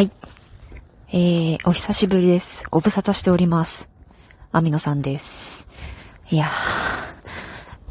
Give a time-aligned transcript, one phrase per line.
[0.00, 0.10] はい。
[1.12, 2.64] えー、お久しぶりです。
[2.70, 3.90] ご無沙汰しております。
[4.50, 5.68] アミノさんです。
[6.30, 6.46] いや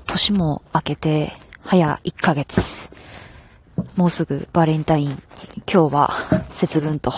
[0.08, 2.90] 年も明けて、早1ヶ月。
[3.96, 5.22] もうすぐバレンタイン。
[5.72, 6.10] 今日は
[6.50, 7.12] 節分と、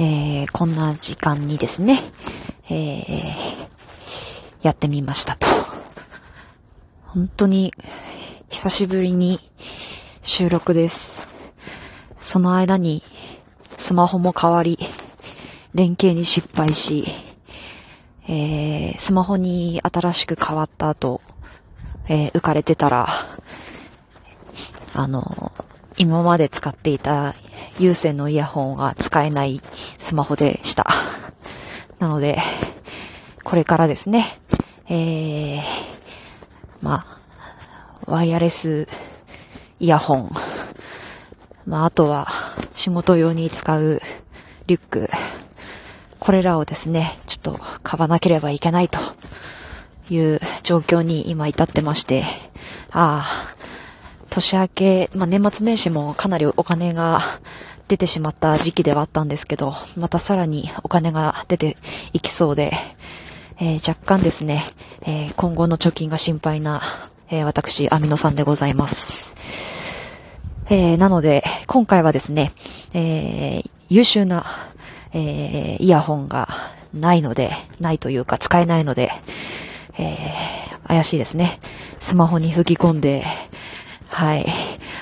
[0.00, 2.02] えー、こんな時間にですね、
[2.68, 3.36] えー、
[4.62, 5.46] やってみましたと。
[7.04, 7.72] 本当に、
[8.48, 9.38] 久しぶりに
[10.22, 11.28] 収録です。
[12.20, 13.04] その間に、
[13.86, 14.80] スマホも変わり、
[15.72, 17.06] 連携に失敗し、
[18.26, 21.20] えー、スマホに新しく変わった後、
[22.08, 23.06] えー、浮かれてたら、
[24.92, 25.52] あの、
[25.96, 27.36] 今まで使っていた
[27.78, 29.62] 有線のイヤホンが使えない
[29.98, 30.88] スマホでした。
[32.00, 32.40] なので、
[33.44, 34.40] これからですね、
[34.88, 35.62] えー、
[36.82, 37.06] ま
[38.04, 38.88] あ、ワイヤレス
[39.78, 40.30] イヤホン、
[41.66, 42.26] まあ、あとは、
[42.76, 44.02] 仕事用に使う
[44.66, 45.08] リュック、
[46.20, 48.98] これらをですね、ちょっと買わなければいけないと
[50.10, 52.24] いう状況に今至ってまして、
[52.90, 53.54] ああ、
[54.28, 57.22] 年明け、まあ、年末年始もかなりお金が
[57.88, 61.78] 出てしまった時期ではあったんですけど、またさらにお金が出て
[62.12, 62.72] いきそうで、
[63.58, 64.66] えー、若干ですね、
[65.00, 66.82] えー、今後の貯金が心配な、
[67.30, 69.34] えー、私、アミノさんでございます。
[70.68, 72.52] えー、なので、今回はですね、
[72.92, 74.44] えー、優秀な、
[75.12, 76.48] えー、イヤホンが
[76.92, 79.12] ないので、ないというか使えないので、
[79.96, 81.60] えー、怪しいですね。
[82.00, 83.24] スマホに吹き込んで、
[84.08, 84.46] はい。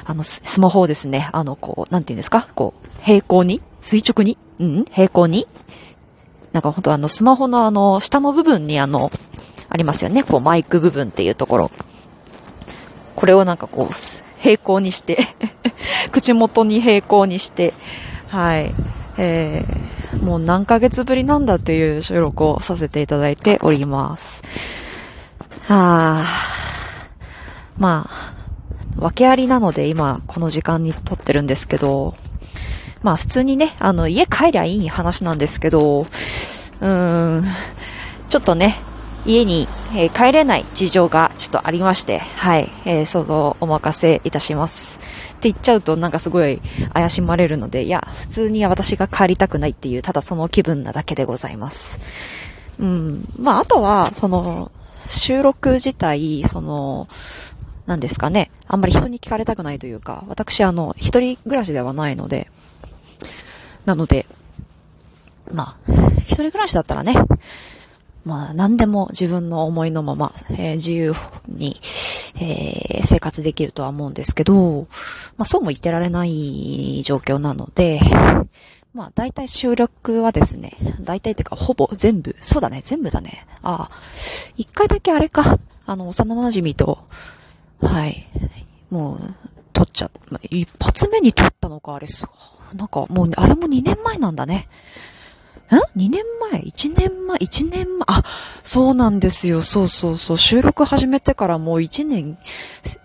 [0.05, 2.49] あの、スマホをですね、あの、こう、なんていうんですか？
[2.55, 3.63] こう、平行に？
[3.81, 4.37] 垂直に？
[4.61, 4.85] うん？
[4.85, 5.47] 平行に？
[6.53, 9.11] なんか本当あの、スマホのあの、下の部分にあの、
[9.71, 10.25] ありますよね。
[10.25, 11.71] こう、マイク部分っていうところ。
[13.17, 13.95] これをなんかこう、
[14.45, 15.27] 平行にして
[16.13, 17.73] 口元に平行にして、
[18.29, 18.75] はい。
[19.17, 24.43] えー、もう何ヶ月ぶりなんだっていう収録をさせていただいております。
[25.67, 26.27] はあ、
[27.79, 32.15] まあ、訳ありなので今この時間に撮ってるんですけど、
[33.03, 37.47] まあ普通にね、あの家帰りゃいい話なんですけど、うーん、
[38.29, 38.77] ちょっとね、
[39.27, 44.99] 家に、えー、帰れない事情がちょっとありまして、はい、えー、想像お任せいたします。
[44.99, 46.61] って言っちゃうとなんかすごい
[46.93, 51.99] 怪しまれるので、いや、普通に私が帰りたくないっていう、ただその気分なだけでございます。
[52.79, 53.29] うん。
[53.39, 54.71] まあ、あとは、その、
[55.07, 57.09] 収録自体、その、
[57.87, 58.51] 何ですかね。
[58.67, 62.51] あんまり人に聞かれたくないというか、私あの、一人暮らしではないので、
[63.85, 64.27] なので、
[65.53, 67.15] まあ、一人暮らしだったらね、
[68.25, 71.15] まあ、何でも自分の思いのまま、えー、自由
[71.47, 71.79] に、
[72.41, 74.89] えー、生活できるとは思うんですけど、
[75.37, 78.01] まあ、そうも言ってられない状況なので、
[78.95, 83.47] まあ、大体収録はですね、大体っていうか、ほぼ全部、そうだね、全部だね。
[83.63, 83.91] ああ、
[84.57, 87.05] 一回だけあれか、あの、幼馴染と、
[87.83, 88.27] はい、
[88.91, 89.35] もう、
[89.73, 90.11] 撮っちゃ、
[90.49, 92.07] 一発目に撮ったのか、あれ、
[92.75, 94.69] なんかもう、あれも2年前なんだね。
[95.71, 98.05] ん ?2 年前 ?1 年前 ?1 年前？
[98.07, 98.23] あ、
[98.63, 99.63] そうなんですよ。
[99.63, 100.39] そうそうそう。
[100.39, 102.39] 収録始めてからもう1年、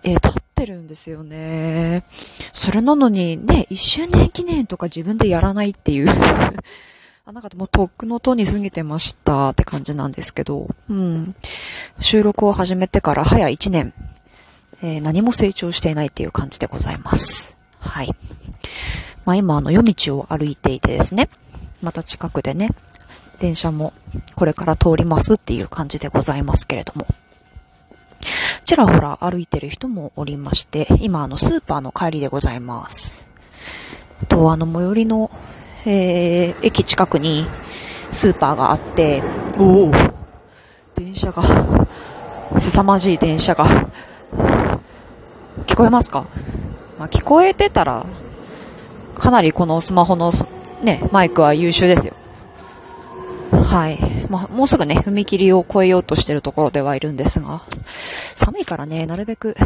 [0.02, 2.04] えー、経ってるんですよね。
[2.52, 6.10] それなのに、ね、1周年記念とか自分でやらないっていう
[7.26, 11.34] あ、なんかもうとっくのとに過ぎてましたって感じなんですけど、うん。
[11.98, 13.94] 収録を始めてから早1年、
[14.82, 17.56] えー、何も成長していないっていう感じでございます。
[17.78, 18.14] はい。
[19.24, 21.28] まあ今あの夜道を歩いていてですね、
[21.82, 22.70] また近くでね、
[23.38, 23.92] 電車も
[24.34, 27.06] これから通りますっていう感じでございますけれども。
[28.64, 33.26] ちらほら歩いてる人もおりまして、今あのスーパーの帰りでございます。
[34.28, 35.30] と、あの最寄りの、
[35.86, 37.46] えー、駅近くに
[38.10, 39.22] スーパーがあって、
[39.58, 39.92] おお
[40.94, 41.42] 電車が、
[42.58, 43.64] 凄まじい電車が、
[45.66, 46.26] 聞こえますか？
[46.98, 48.04] まあ、聞こえてたら、
[49.14, 50.30] かなりこのスマホの
[50.82, 52.14] ね、マイクは優秀ですよ。
[53.52, 53.98] はい。
[54.28, 59.56] まあ、もうすぐね、踏切を越えようとしてるところではいるんですが、寒いからね、なるべく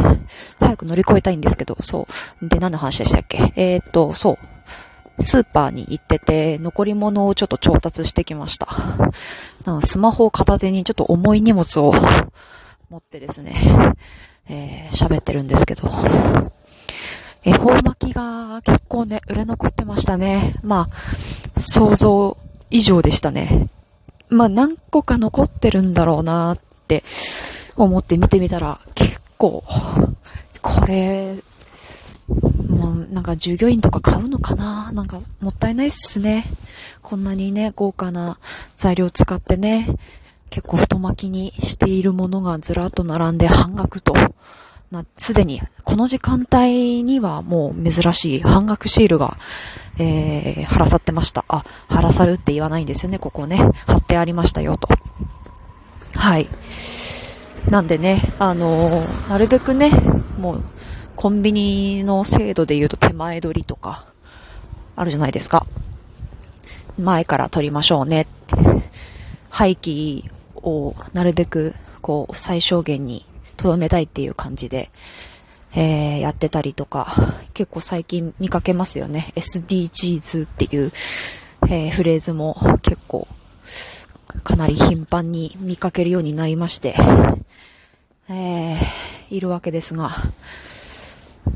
[0.59, 2.09] 早く乗り越えたいんですけど、そ
[2.43, 2.49] う。
[2.49, 3.53] で、何の話でしたっけ？
[3.57, 4.39] えー、っと、そ
[5.19, 5.23] う。
[5.23, 8.67] スーパーに行ってて、残り物をちょっと調達してきました。
[9.83, 11.95] スマホを片手にちょっと重い荷物を
[12.91, 13.55] 持ってですね、
[14.49, 15.89] えー、喋ってるんですけど、
[17.45, 20.57] 恵方巻きが結構ね、売れ残ってましたね。
[20.63, 20.89] ま
[21.57, 22.37] あ、想像
[22.71, 23.69] 以上でしたね。
[24.31, 26.59] まあ、何個か残ってるんだろうなっ
[26.89, 27.05] て
[27.77, 29.63] 思って見てみたら、結構、
[30.63, 31.37] これ、
[32.69, 34.91] もうなんか従業員とか買うのかな？
[34.93, 36.47] なんかもったいないっすね。
[37.03, 38.39] こんなにね、豪華な
[38.79, 39.95] 材料使ってね、
[40.49, 44.15] 結構太巻きにしているものがずらっと並んで半額と。
[44.95, 49.37] な、すでに、この時間帯にはもう珍しい半額シールが、
[49.99, 51.45] えー、貼らさってました。
[51.49, 53.59] あ、貼らさるって言わないんですよね、ここね。
[53.87, 54.89] 貼ってありましたよ、と。
[56.15, 56.49] はい。
[57.69, 59.91] なんでね、あのー、なるべくね、
[60.39, 60.65] もう、
[61.17, 64.07] コンビニの制度で言うと手前取りとか、
[64.97, 65.67] あるじゃないですか。
[66.99, 68.57] 前から取りましょうねって。
[69.51, 74.91] 廃棄をなるべく、こう、最小限に留めたいっていう感じで、
[75.75, 77.07] えー、やってたりとか、
[77.53, 79.33] 結構最近見かけますよね。
[79.37, 80.93] SDGs っていう、
[81.63, 83.27] えー、フレーズも結構、
[84.43, 86.95] かなり頻繁に見かけるようになりまして、
[88.29, 88.79] えー、
[89.31, 90.11] いるわけですが、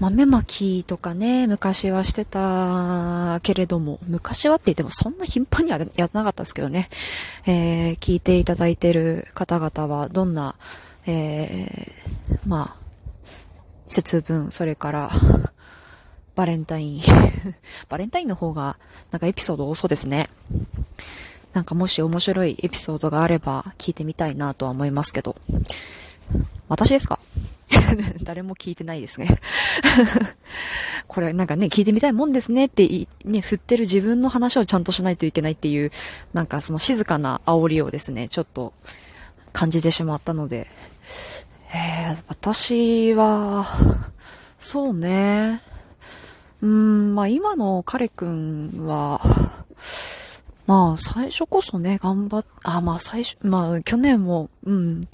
[0.00, 6.88] 豆まきとかね、昔はしてたけれども、昔はって言ってもそんな頻繁にはやってなかったですけどね、
[7.46, 10.54] えー、聞いていただいてる方々はどんな、
[11.10, 12.86] えー、まあ、
[13.86, 15.10] 節分、それから、
[16.34, 17.00] バレンタイン
[17.88, 18.76] バレンタインの方が、
[19.10, 20.28] なんかエピソード多そうですね。
[21.54, 25.34] なんかもし面白いエピソードがあれば聞いてみたいなとは思いますけど。
[26.68, 27.18] 私ですか？
[28.22, 29.40] 誰も聞いてないですね
[31.06, 32.86] これなんかね、聞いてみたいもんですねって
[33.24, 35.90] ね、振ってる自分の話をちゃんとしないといけないっていう、
[36.34, 38.74] なんかその静かな煽りをですね、ちょっと
[39.52, 40.66] 感じてしまったので、
[41.72, 43.66] えー、私は、
[44.58, 45.62] そうね、
[46.62, 49.20] うん、まあ今の彼くんは、
[50.66, 55.08] まあ最初こそね、頑張っ、あ、まあ最初、まあ去年も、うん、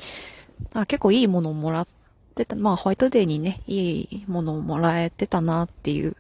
[0.75, 1.87] あ結構いいものをもらっ
[2.35, 6.17] てた、まあホワイトデーにね、いいものをもらえてたなっていう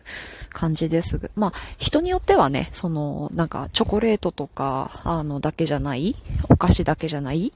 [0.50, 6.16] 感じですが、まあ人によってはね、その、なんかチョコレートとか、あの、だけじゃない、
[6.48, 7.52] お菓子だけじゃない、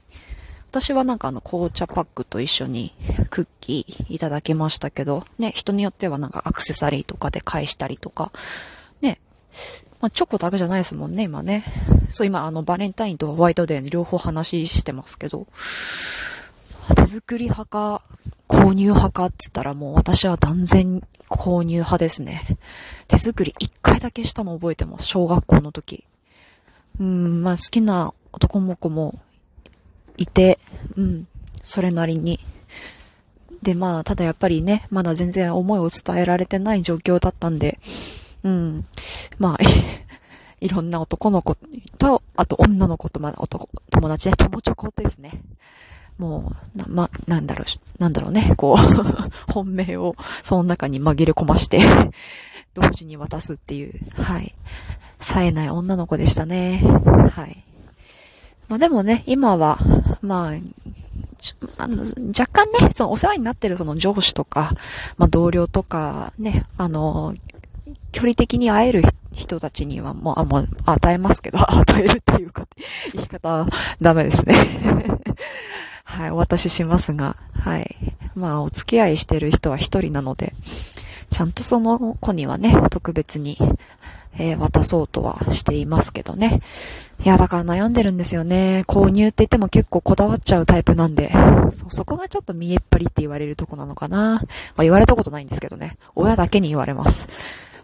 [0.69, 2.93] 私はなんかあの紅茶パックと一緒に
[3.31, 8.31] クッキーいただきましたけど、ね、人によってはなんかアクセサリーとかで返したりとか、
[9.01, 9.19] ね、
[9.99, 11.65] まあ、チョコだけじゃないですもんね、今ね。
[12.09, 15.47] そう、今あのバレンタインとホワイトデーに両方話してますけど、
[16.95, 18.03] 手作り派か、
[18.47, 22.59] 購入派かって言ったらもう私は断然購入派ですね。
[23.07, 25.07] 手作り一回だけしたの覚えてます。
[25.07, 26.05] 小学校の時。
[26.99, 29.19] うん、まあ好きな男の子も
[30.19, 30.59] いて、
[30.95, 31.27] うん、
[31.61, 32.39] それなりに。
[33.63, 37.79] で、まあ、ただやっぱりね、まだ全然思いを伝えられてない状況だったんで、
[38.43, 38.85] うん、
[39.37, 39.57] まあ、
[40.61, 41.55] いろんな男の子
[41.97, 45.41] と、あと女の子とまだ男、友達で友チョコですね。
[46.17, 48.77] もう、な、ま、なんだろう、なんだろうね、こう
[49.51, 51.81] 本命をその中に紛れ込まして
[52.75, 54.53] 同時に渡すっていう、はい。
[55.19, 56.81] 冴えない女の子でしたね。
[57.33, 57.63] はい。
[58.69, 59.79] まあでもね、今は、
[60.21, 62.03] まあ、あの、
[62.37, 64.73] 若干ね、そのお世話になってるその上司とか、
[65.17, 67.33] まあ同僚とか、ね、あの、
[68.11, 72.67] 距離的に会える人たちにはもう、あ、もう与えますけど、 与えるっていうか、
[73.13, 73.67] 言い方
[74.01, 74.55] ダメですね
[76.03, 77.95] はい、お渡ししますが、はい。
[78.35, 80.53] まあ、お付き合いしてる人は一人なので、
[81.29, 83.57] ちゃんとその子にはね、特別に、
[84.37, 86.61] えー、渡そうとはしていますけどね。
[87.23, 88.83] いや、だから悩んでるんですよね。
[88.87, 91.31] 購入って言っても結構こだわっちゃうタイプなんで、
[91.73, 94.35] そ、そこがちょっと見えっぱりって言われるとこなのかな。
[94.35, 94.45] ま
[94.77, 95.97] あ言われたことないんですけどね。
[96.15, 97.27] 親だけに言われます。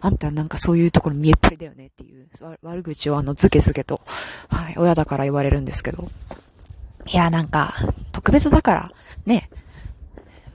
[0.00, 2.28] あんたなんかそういうところ見えっぱりだよねっていう、
[2.62, 4.00] 悪口をあの、ズケズケと、
[4.48, 6.08] はい、親だから言われるんですけど。
[7.06, 7.74] いや、なんか、
[8.12, 8.92] 特別だから、
[9.26, 9.50] ね。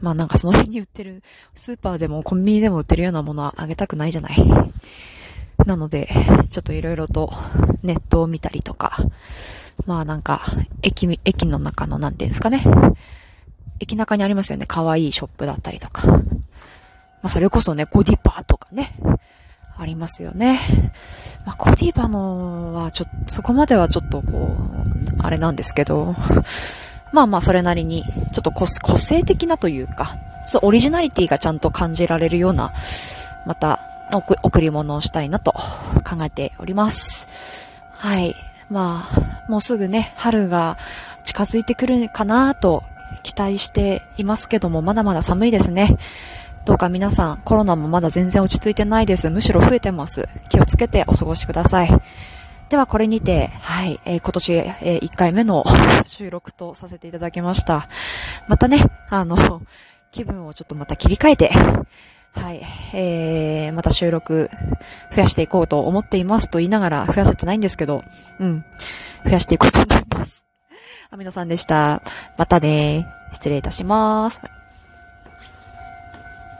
[0.01, 1.21] まあなんかその辺に売ってる、
[1.53, 4.35] スーパーでもコンビニでも売ってるようなものはあげたくないじゃない。
[5.65, 6.09] なので、
[6.49, 7.33] ちょっといろいろと
[7.83, 8.97] ネットを見たりとか、
[9.85, 10.45] まあなんか、
[10.81, 12.63] 駅、駅の中のなんていうんですかね。
[13.79, 14.65] 駅中にありますよね。
[14.67, 16.07] 可愛いショップだったりとか。
[16.07, 16.21] ま
[17.23, 18.95] あそれこそね、ゴディバーとかね。
[19.77, 20.59] ありますよね。
[21.45, 26.15] まあ、コディバのはちょっと、そこまではちょっとこう、あれなんですけど、
[27.13, 30.15] まあまあそれなりに、ちょっと個性的なというか、
[30.47, 32.73] そうオリジナリティがちゃんと感じられるような、
[33.47, 33.79] また、
[34.11, 37.27] 贈り物をしたいなと考えております。
[37.91, 38.35] はい。
[38.69, 40.77] まあ、もうすぐね、春が
[41.25, 42.83] 近づいてくるかなと
[43.23, 45.97] 期待していますけども、まだまだ寒いですね。
[46.65, 49.29] どうか皆さん、コロナもまだ全然落ち着いてないです。
[49.29, 50.27] むしろ増えてます。
[50.49, 51.89] 気をつけてお過ごしください。
[52.69, 55.65] ではこれにて、はい、えー、今年、えー、1回目の
[56.05, 57.89] 収録とさせていただきました。
[58.47, 59.61] またね、あの、
[60.11, 61.51] 気分をちょっとまた切り替えて、
[62.33, 62.61] はい。
[62.93, 64.49] えー、また収録
[65.13, 68.03] 増やしていこうと思っていますと言いながら増やせてないんですけど、
[68.39, 68.65] うん。
[69.25, 70.45] 増やしていこうと思います。
[71.09, 72.01] アミノさんでした。
[72.37, 73.07] またね。
[73.33, 74.41] 失礼いたします。